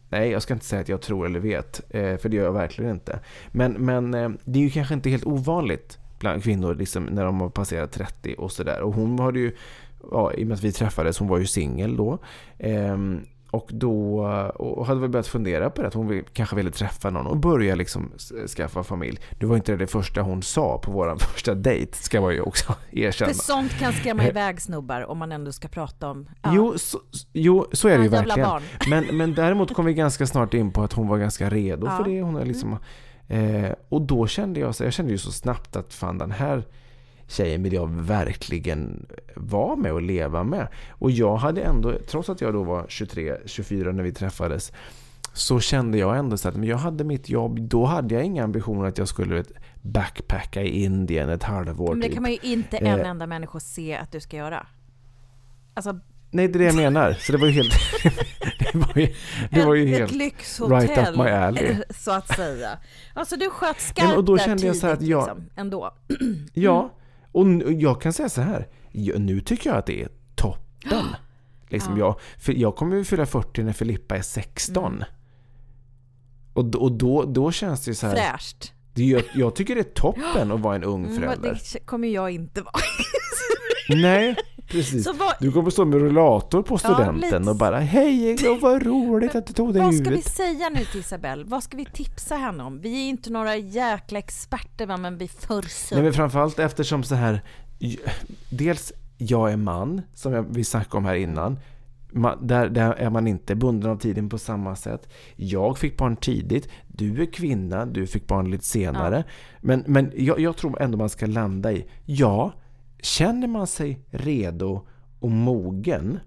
[0.09, 2.51] Nej, jag ska inte säga att jag tror eller vet, eh, för det gör jag
[2.53, 3.19] verkligen inte.
[3.51, 4.11] Men, men
[4.43, 8.35] det är ju kanske inte helt ovanligt bland kvinnor liksom, när de har passerat 30
[8.37, 8.81] och sådär.
[8.81, 9.55] Och hon hade ju,
[10.11, 12.19] ja, i och med att vi träffades, hon var ju singel då.
[13.57, 14.19] Och då
[14.55, 17.75] och hade väl börjat fundera på det, att hon kanske ville träffa någon och börja
[17.75, 18.11] liksom
[18.57, 19.19] skaffa familj.
[19.39, 22.73] Det var inte det första hon sa på vår första dejt, ska man ju också
[22.91, 23.33] erkänna.
[23.33, 26.29] För sånt kan skrämma iväg snubbar om man ändå ska prata om...
[26.41, 26.51] ja.
[26.53, 26.99] Jo, så,
[27.33, 28.49] jo, så är det ju verkligen.
[28.49, 28.61] barn.
[28.89, 31.97] Men, men däremot kom vi ganska snart in på att hon var ganska redo Ja.
[31.97, 32.21] för det.
[32.21, 32.77] Hon är liksom,
[33.27, 36.63] eh, och då kände jag, så jag kände ju så snabbt att fan den här
[37.27, 40.67] tjejen vill jag verkligen vara med och leva med.
[40.89, 44.71] Och jag hade ändå, trots att jag då var 23-24 när vi träffades,
[45.33, 48.43] så kände jag ändå så att men jag hade mitt jobb, då hade jag inga
[48.43, 51.89] ambitioner att jag skulle vet, backpacka i Indien ett halvår.
[51.89, 52.13] Men det typ.
[52.13, 53.09] kan man ju inte en Eh.
[53.09, 54.67] enda människa se att du ska göra.
[55.73, 55.99] Alltså,
[56.31, 57.13] Nej, det är det jag menar.
[57.13, 57.73] Så det var ju helt...
[58.59, 59.13] det var ju,
[59.51, 60.11] det var ju ett, helt...
[60.11, 61.75] ett lyxhotell, right up my alley.
[61.89, 62.69] så att säga.
[63.13, 65.49] Alltså du sköt skarpt men och då där kände jag tidigt, så att jag- liksom,
[65.55, 65.91] ändå.
[66.53, 66.93] Ja,
[67.63, 68.67] och jag kan säga så här.
[68.91, 71.05] Ja, Nu tycker jag att det är toppen.
[71.69, 74.85] Liksom jag, för jag kommer ju fylla 40 när Filippa är 16.
[74.95, 75.03] Mm.
[76.53, 78.15] Och, och då, då känns det ju så här...
[78.15, 78.73] Fräscht.
[78.95, 81.61] Ju- jag tycker det är toppen att vara en ung Mm, förälder.
[81.73, 82.73] det kommer jag inte vara.
[83.89, 84.35] Nej,
[84.67, 85.07] precis.
[85.07, 89.47] Vad, Du kommer stå med rullator på studenten lite- och bara Hej, vad roligt att
[89.47, 91.43] du tog dig vad ska vi säga nu till Isabelle?
[91.47, 92.79] Vad ska vi tipsa henne om?
[92.81, 95.95] Vi är inte några jäkla experter va, men vi försöker.
[95.95, 97.41] Nej men framförallt eftersom så här
[98.49, 101.59] Dels jag är man, som jag, vi snackade om här innan.
[102.11, 105.09] Man, där, där är man inte bunden av tiden på samma sätt.
[105.35, 106.69] Jag fick barn tidigt.
[106.87, 109.23] Du är kvinna, du fick barn lite senare.
[109.61, 112.53] Men, men jag, jag tror ändå man ska landa i, ja,
[113.01, 114.87] känner man sig redo
[115.19, 116.19] och mogen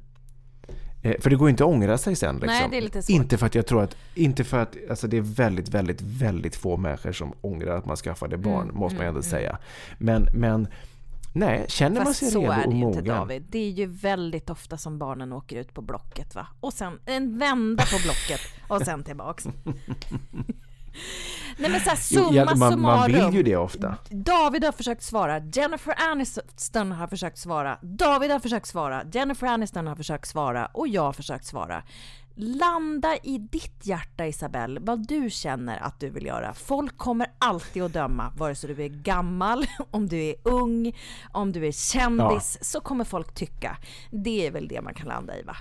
[1.02, 2.34] eh, för det går inte att ångra sig sen.
[2.34, 2.46] Liksom.
[2.46, 3.10] Nej, är.
[3.10, 6.56] Inte för att jag tror att, inte för att, alltså det är väldigt, väldigt, väldigt
[6.56, 9.58] få människor som ångrar att man skaffade barn, Mm, måste man ändå säga.
[9.98, 10.68] Men, men
[11.32, 13.16] Nej, känner man sig så redo är och det ju inte mogen?
[13.16, 13.44] David.
[13.48, 16.46] Det är ju väldigt ofta som barnen åker ut på Blocket va?
[16.60, 19.44] Och sen en vända på Blocket och sen tillbaks.
[21.56, 23.96] Nej men såhär summa ja, man, man vill ju det ofta.
[24.10, 29.86] David har försökt svara, Jennifer Aniston har försökt svara, David har försökt svara, Jennifer Aniston
[29.86, 31.82] har försökt svara och jag har försökt svara.
[32.34, 36.54] Landa i ditt hjärta Isabelle, vad du känner att du vill göra.
[36.54, 40.92] Folk kommer alltid att döma, vare sig du är gammal, om du är ung,
[41.32, 43.76] om du är kändis, så kommer folk tycka.
[44.10, 45.56] Det är väl det man kan landa i va?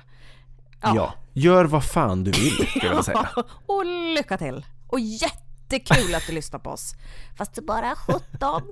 [0.82, 1.14] Ja.
[1.34, 3.30] Gör vad fan du vill, skulle jag säga.
[3.66, 4.66] och lycka till!
[4.90, 6.96] Och jättekul att du lyssnar på oss.
[7.38, 8.64] Fast du bara är 17.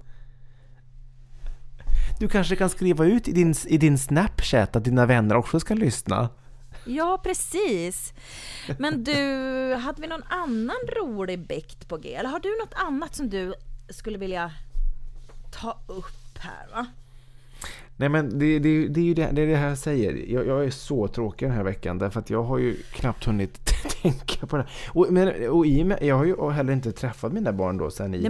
[2.19, 5.73] Du kanske kan skriva ut i din, i din Snapchat att dina vänner också ska
[5.73, 6.29] lyssna.
[6.85, 8.13] Ja, precis.
[8.77, 9.13] Men du,
[9.75, 12.15] hade vi någon annan rolig bikt på G?
[12.15, 13.53] Eller har du något annat som du
[13.89, 14.51] skulle vilja
[15.51, 16.85] ta upp här va?
[17.99, 20.31] Nej men det, det, det är ju det, det, är det här jag säger.
[20.33, 23.65] Jag, jag är så tråkig den här veckan därför att jag har ju knappt hunnit
[24.01, 24.67] tänka på det.
[24.89, 28.13] Och, men, och i med, jag har ju heller inte träffat mina barn då sen
[28.13, 28.17] i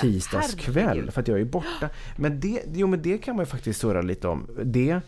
[0.00, 1.12] tisdags kväll Herregud.
[1.12, 1.88] för att jag är borta.
[2.16, 4.48] Men det, jo, men det kan man ju faktiskt surra lite om.
[4.64, 5.00] Det,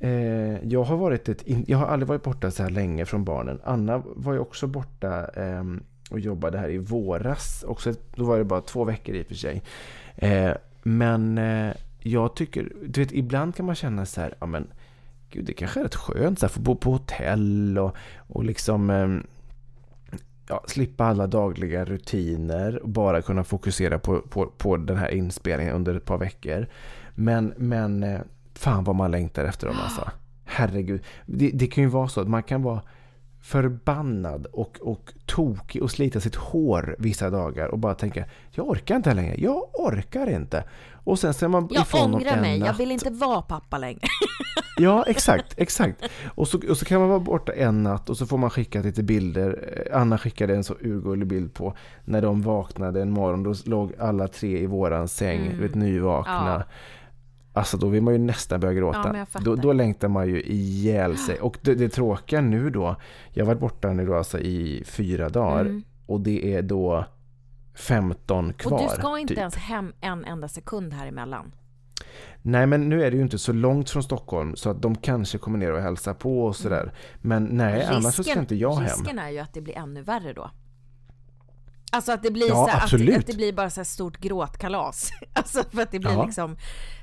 [0.00, 3.60] eh, jag har varit ett, jag har aldrig varit borta så här länge från barnen.
[3.64, 5.64] Anna var ju också borta eh,
[6.10, 7.64] och jobbade här i våras.
[7.68, 9.62] Också, då var det bara två veckor i och för sig.
[10.16, 14.66] Eh, men eh, jag tycker, du vet ibland kan man känna så här, ja men
[15.30, 18.90] gud det kanske är rätt skönt så här, få bo på hotell och, och liksom
[18.90, 19.26] ehm,
[20.48, 25.74] ja, slippa alla dagliga rutiner och bara kunna fokusera på, på, på den här inspelningen
[25.74, 26.66] under ett par veckor.
[27.14, 28.20] Men, men eh,
[28.54, 30.10] fan vad man längtar efter dem alltså.
[30.44, 31.02] Herregud.
[31.26, 32.82] Det, det kan ju vara så att man kan vara
[33.40, 38.96] förbannad och, och tokig och slita sitt hår vissa dagar och bara tänka jag orkar
[38.96, 40.64] inte längre, jag orkar inte.
[41.04, 42.80] Och sen ser man Jag ifrån ångrar mig, jag natt.
[42.80, 44.00] vill inte vara pappa längre.
[44.76, 46.02] Ja, exakt, exakt.
[46.34, 48.80] Och så, och så kan man vara borta en natt och så får man skicka
[48.82, 49.88] lite bilder.
[49.92, 51.74] Anna skickade en så urgullig bild på
[52.04, 53.42] när de vaknade en morgon.
[53.42, 55.60] Då låg alla tre i våran säng, Mm.
[55.60, 56.64] vet, nyvakna.
[56.68, 56.74] Ja.
[57.60, 59.26] Alltså då vill man ju nästan börja Ja, gråta.
[59.26, 59.44] fattar.
[59.44, 61.40] då, då längtar man ju ihjäl sig.
[61.40, 62.96] Och det, det tråkiga nu då,
[63.32, 65.60] jag har varit borta nu då alltså i fyra dagar.
[65.60, 65.82] Mm.
[66.06, 67.04] Och det är då
[67.74, 68.72] 15 kvar.
[68.72, 69.38] och du ska inte typ.
[69.38, 71.52] ens hem en enda sekund här emellan.
[72.42, 75.38] Nej men nu är det ju inte så långt från Stockholm så att de kanske
[75.38, 76.92] kommer ner och hälsar på och sådär.
[77.20, 78.84] Men nej, annars så ska inte jag hem.
[78.84, 80.50] risken är ju att det blir ännu värre då.
[81.90, 85.10] Alltså att det blir, Ja, så här, att, att det blir bara så stort gråtkalas.
[85.32, 86.24] Alltså för att det blir Ja.
[86.24, 86.56] liksom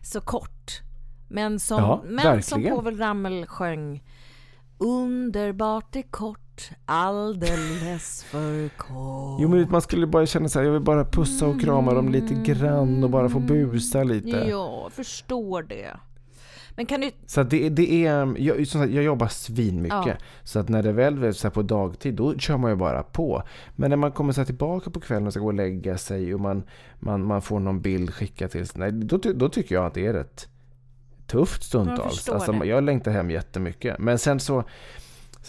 [0.03, 0.81] så kort.
[1.29, 2.63] Men som, Ja, men som.
[2.63, 4.03] Povel Ramel sjöng
[4.79, 9.39] Underbart är kort, alldeles för kort.
[9.41, 12.09] Jo men man skulle bara känna så här, jag vill bara pussa och krama dem
[12.09, 14.29] lite grann och bara få busa lite.
[14.29, 15.97] Ja, förstår det.
[16.77, 17.11] Men kan du...
[17.25, 20.05] Så det, det är, jag, som sagt, jag jobbar svinmycket.
[20.05, 20.13] Ja.
[20.43, 23.43] Så att när det väl är på dagtid, då kör man ju bara på.
[23.75, 26.39] Men när man kommer så tillbaka på kvällen och ska gå och lägga sig och
[26.39, 26.63] man,
[26.99, 28.79] man, man får någon bild skickad till sig.
[28.79, 30.47] Nej, då, då tycker jag att det är rätt
[31.27, 32.15] tufft stundtals.
[32.15, 33.99] förstår alltså, jag längtar hem jättemycket.
[33.99, 34.63] Men sen så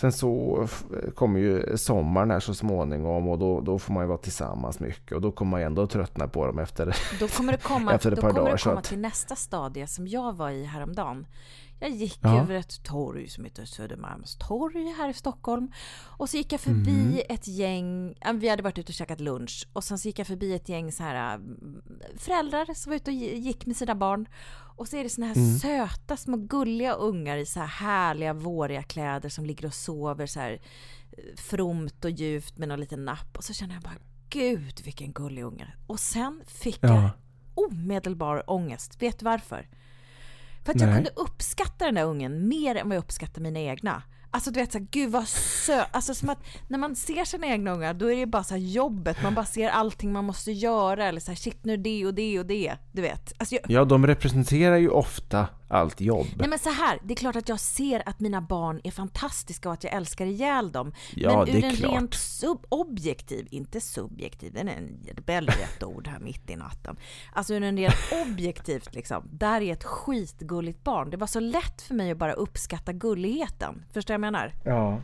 [0.01, 0.67] Sen så
[1.15, 5.13] kommer ju sommaren här så småningom och då, då får man ju vara tillsammans mycket
[5.13, 8.11] och då kommer man ju ändå tröttna på dem efter Då kommer det komma, Efter
[8.13, 10.51] ett då par kommer dagar, det så komma att- till nästa stadie som jag var
[10.51, 11.27] i häromdagen.
[11.81, 12.41] Jag gick Ja.
[12.41, 15.73] över ett torg som heter Södermalmstorg här i Stockholm.
[16.19, 17.21] Och så gick jag förbi Mhm.
[17.29, 19.69] ett gäng, vi hade varit ute och käkat lunch.
[19.73, 21.83] Och sen så gick jag förbi ett gäng så här mm,
[22.17, 24.29] föräldrar som var ute och gick med sina barn.
[24.77, 25.59] Och så är det såna här Mm.
[25.59, 30.41] söta små gulliga ungar i så här härliga våriga kläder som ligger och sover så
[30.41, 30.53] här
[31.13, 33.37] eh, fromt och djupt med någon liten napp.
[33.37, 33.97] Och så känner jag bara,
[34.31, 35.75] gud vilken gullig unge.
[35.87, 37.11] Och sen fick jag Ja.
[37.55, 39.03] omedelbar ångest.
[39.03, 39.69] Vet du varför?
[40.69, 40.97] För att jag Nej.
[40.97, 44.03] kunde uppskatta den där ungen mer än vad jag uppskattar mina egna.
[44.31, 45.85] Alltså du vet såhär, gud vad sö...
[45.91, 48.61] Alltså som att när man ser sina egna ungar då är det bara så här
[48.61, 52.07] jobbet, man bara ser allting man måste göra eller så här, shit nu är det
[52.07, 52.77] och det och det.
[52.93, 53.33] Du vet.
[53.39, 53.65] Alltså jag...
[53.69, 56.27] Ja, de representerar ju ofta allt jobb.
[56.37, 59.69] Nej men så här, det är klart att jag ser att mina barn är fantastiska
[59.69, 60.93] och att jag älskar ihjäl dem.
[61.15, 61.93] Ja, men det är ur en klart.
[61.93, 66.97] rent sub- objektiv, inte subjektiv, den är en väldigt rätt ord här mitt i natten.
[67.33, 67.95] Alltså ur en rent
[68.27, 71.11] objektivt liksom, där är ett skitgulligt barn.
[71.11, 73.85] Det var så lätt för mig att bara uppskatta gulligheten.
[73.93, 74.55] Förstår jag vad jag menar?
[74.65, 75.01] Ja.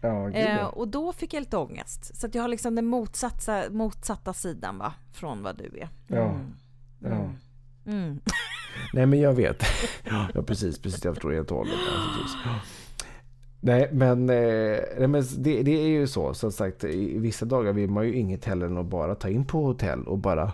[0.00, 2.16] Ja, Eh, och då fick jag lite ångest.
[2.20, 5.88] Så att jag har liksom den motsatta, motsatta sidan va, från vad du är.
[6.06, 6.40] Ja.
[7.02, 7.30] ja.
[7.88, 8.20] Mm.
[8.92, 9.62] Nej, men jag vet.
[10.34, 10.78] Ja, precis.
[10.78, 11.74] precis jag förstår helt och hållet.
[13.60, 16.34] Nej, men, eh, nej, men det, det är ju så.
[16.34, 19.44] Som sagt, i vissa dagar vill man ju inget hellre än att bara ta in
[19.44, 20.52] på hotell och bara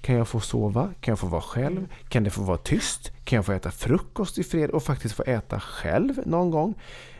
[0.00, 0.90] Kan jag få sova?
[1.00, 1.86] Kan jag få vara själv?
[2.08, 3.12] Kan det få vara tyst?
[3.24, 6.74] Kan jag få äta frukost i fred och faktiskt få äta själv någon gång?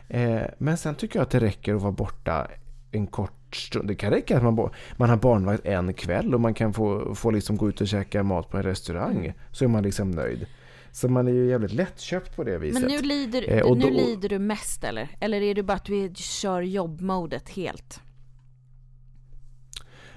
[0.08, 2.48] Eh, men sen tycker jag att det räcker att vara borta
[2.90, 3.88] en kort stund.
[3.88, 7.30] Det kan räcka att man, man har barnvakt en kväll och man kan få, få
[7.30, 9.18] liksom gå ut och käka mat på en restaurang.
[9.18, 9.32] Mm.
[9.50, 10.46] Så är man liksom nöjd.
[10.92, 12.82] Så man är ju jävligt lättköpt på det viset.
[12.82, 15.08] Men nu lider, eh, och nu då, lider du mest eller?
[15.20, 18.00] Eller är det bara att vi kör jobbmodet helt?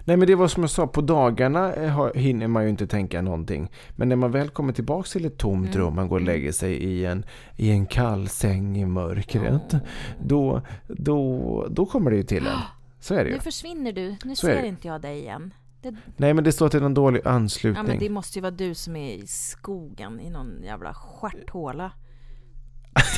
[0.07, 3.21] Nej men det var som jag sa, på dagarna eh, hinner man ju inte tänka
[3.21, 3.71] någonting.
[3.95, 5.77] Men när man väl kommer tillbaka till ett tomt mm.
[5.77, 9.73] rum, man går och lägger sig i en, i en kall säng i mörkret.
[9.73, 9.79] Oh.
[10.23, 12.53] Då, då, då kommer det ju till en.
[13.05, 13.35] Så är det ju.
[13.35, 15.53] Nu försvinner du, nu Så ser inte jag dig igen.
[15.81, 15.95] Det...
[16.17, 17.85] Nej men det står att det är en dålig anslutning.
[17.85, 21.91] Ja men det måste ju vara du som är i skogen i någon jävla stjärthåla.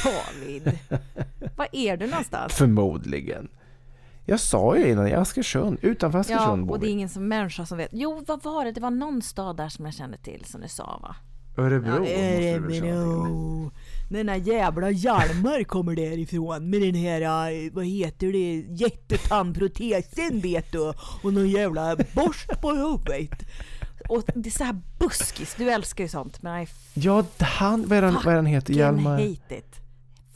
[0.04, 0.80] David!
[1.56, 2.54] Var är du någonstans?
[2.54, 3.50] Förmodligen.
[4.26, 7.65] Jag sa ju innan, i Askersund, utanför Askersund Ja, och det är ingen som människa
[7.65, 7.89] som vet.
[7.91, 8.71] Jo, vad var det?
[8.71, 11.15] Det var någon stad där som jag kände till som du sa va?
[11.58, 13.71] Örebro ja, Örebro.
[14.09, 20.71] Den här jävla Hjalmar kommer därifrån med den här, äh, vad heter det, jättetandprotesen vet
[20.71, 20.93] du.
[21.23, 23.41] Och någon jävla borst på huvudet.
[24.09, 27.97] Och det är så här buskis, du älskar ju sånt men I Ja, han, vad
[27.97, 28.73] är han, vad är han heter?
[28.73, 29.11] Hjalmar?
[29.11, 29.75] hate it.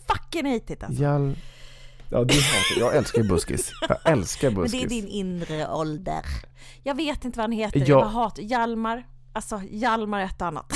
[0.08, 1.02] Fucking hate it alltså.
[1.02, 1.36] Hjal...
[2.10, 3.72] Ja, du hatar, jag älskar buskis.
[3.90, 4.82] Jag älskar buskis.
[4.82, 6.26] Men det är din inre ålder.
[6.84, 9.04] Jag vet inte vad han heter, jag, jag hatar Hjalmar.
[9.34, 10.74] Alltså Hjalmar ett annat.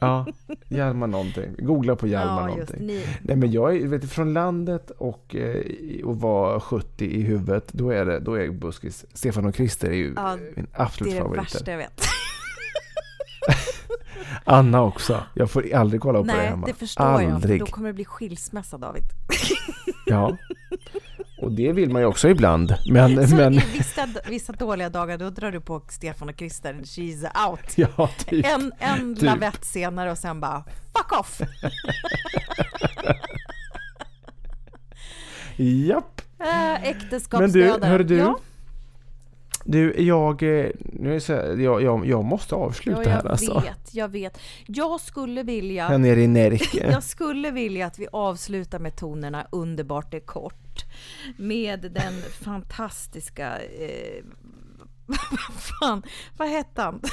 [0.00, 0.26] Ja,
[0.68, 1.54] Hjalmar någonting.
[1.58, 2.86] Googla på Hjalmar ja, någonting.
[2.86, 3.04] Ni...
[3.22, 7.90] Nej men jag är vet, från landet och, eh, och var 70 i huvudet, då
[7.90, 9.04] är, det, då är buskis.
[9.12, 11.34] Stefan och Christer är ju ja, min absolut favorit.
[11.34, 12.00] Det är det värsta jag vet.
[14.44, 15.22] Anna också.
[15.34, 16.66] Jag får aldrig kolla på Nej, det hemma.
[16.66, 17.60] Nej, det förstår aldrig.
[17.60, 17.66] jag.
[17.68, 19.04] Då kommer det bli skilsmässa, David.
[20.06, 20.36] ja.
[21.42, 22.74] Och det vill man ju också ibland.
[22.90, 23.52] Men, så men...
[23.52, 27.78] Vissa, vissa dåliga dagar, då drar du på Stefan och Christer, she's out.
[27.96, 28.46] Ja, typ.
[28.46, 29.24] En, en typ.
[29.24, 30.64] lavett senare och sen bara,
[30.96, 31.40] fuck off.
[35.56, 36.20] Japp.
[36.40, 37.70] Äh, äktenskapsdöden.
[37.70, 38.16] Men du, hör du.
[38.16, 38.38] Ja?
[39.64, 43.30] Du, jag, eh, nu är så här, jag, jag, jag måste avsluta ja, jag här
[43.30, 43.52] alltså.
[43.52, 44.38] Jag vet, jag vet.
[44.66, 45.88] Jag skulle vilja...
[45.88, 46.90] Här nere i Närke.
[46.92, 50.84] jag skulle vilja att vi avslutar med tonerna Underbart är kort.
[51.36, 53.58] Med den fantastiska...
[53.58, 54.24] Eh,
[55.06, 55.18] vad
[55.80, 56.02] fan,
[56.36, 57.00] vad hette han?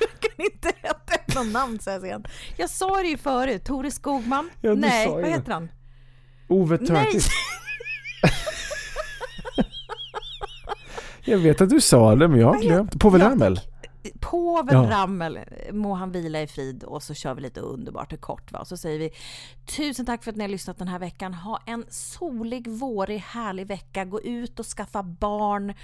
[0.00, 2.24] Jag kan inte heta någon namn så här sen.
[2.56, 4.50] Jag sa det ju förut, Tore Skogman.
[4.60, 5.68] Ja, Nej, vad heter han?
[6.48, 7.30] Ove Törnqvist.
[11.24, 13.00] Jag vet att du sa det, men jag har glömt.
[13.00, 13.60] Povel Ramel.
[14.20, 14.90] Povel ja.
[14.90, 15.38] Ramel,
[15.72, 18.52] må han vila i frid och så kör vi lite underbart och kort.
[18.52, 18.58] Va?
[18.58, 19.10] Och så säger vi
[19.76, 21.34] tusen tack för att ni har lyssnat den här veckan.
[21.34, 24.04] Ha en solig, vårig, härlig vecka.
[24.04, 25.74] Gå ut och skaffa barn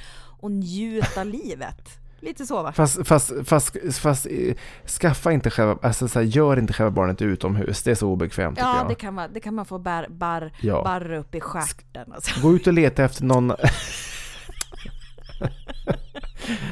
[0.40, 1.99] och njut av livet.
[2.20, 2.72] Lite så va?
[2.72, 4.55] Fast, fast, fast, fast eh,
[5.01, 7.83] skaffa inte själva, alltså så här, gör inte själva barnet utomhus.
[7.83, 8.88] Det är så obekvämt Ja, jag.
[8.88, 10.83] det kan man, det kan man få bar, bar, ja.
[10.85, 12.12] barra upp i stjärten.
[12.12, 12.40] Alltså.
[12.40, 13.53] Gå ut och leta efter någon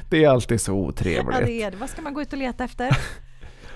[0.09, 1.39] det är alltid så otrevligt.
[1.41, 1.77] Ja, det är det.
[1.77, 2.97] Vad ska man gå ut och leta efter?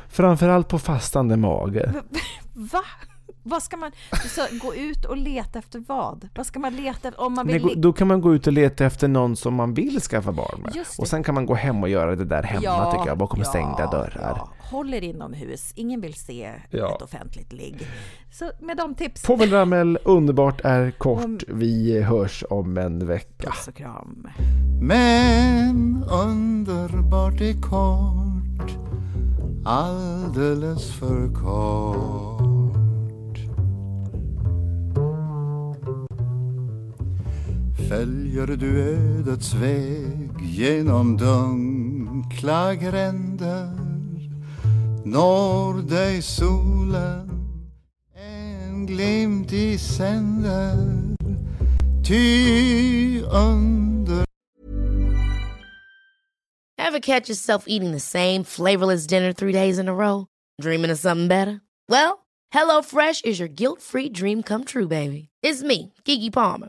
[0.09, 1.93] Framförallt på fastande mage.
[2.55, 2.85] Va?
[3.49, 3.93] Vad ska man
[4.29, 6.29] så, gå ut och leta efter vad?
[6.35, 7.65] Vad ska man leta efter om man vill?
[7.65, 10.61] Nej, då kan man gå ut och leta efter någon som man vill skaffa barn
[10.63, 10.85] med.
[10.99, 13.41] Och sen kan man gå hem och göra det där hemma ja, tycker jag, bakom
[13.41, 14.35] ja, stängda dörrar.
[14.37, 14.49] Ja.
[14.59, 16.95] Håll er inomhus, ingen vill se ja.
[16.95, 17.87] ett offentligt ligg.
[18.33, 19.23] Så med de tips.
[19.23, 21.25] Povel Ramel, underbart är kort.
[21.25, 21.39] Om...
[21.49, 23.51] Vi hörs om en vecka.
[23.51, 24.29] Puss och kram.
[24.81, 28.71] Men underbart är kort,
[29.65, 32.38] alldeles för kort.
[37.87, 43.71] Följer du ödets väg genom dunkla gränder
[45.05, 47.31] når dig solen
[48.17, 50.77] en glimt i sänder
[52.05, 54.25] ty under
[56.79, 60.27] Ever catch yourself eating the same flavorless dinner three days in a row?
[60.63, 61.61] Dreaming of something better?
[61.89, 65.29] Well, HelloFresh is your guilt-free dream come true, baby.
[65.43, 66.69] It's me, Gigi Palmer.